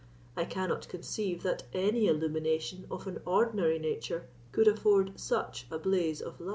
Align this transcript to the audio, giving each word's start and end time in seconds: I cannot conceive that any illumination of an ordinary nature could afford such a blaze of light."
I 0.35 0.45
cannot 0.45 0.87
conceive 0.89 1.43
that 1.43 1.65
any 1.73 2.07
illumination 2.07 2.87
of 2.89 3.05
an 3.05 3.21
ordinary 3.23 3.77
nature 3.77 4.25
could 4.51 4.67
afford 4.67 5.19
such 5.19 5.67
a 5.69 5.77
blaze 5.77 6.21
of 6.21 6.39
light." 6.41 6.49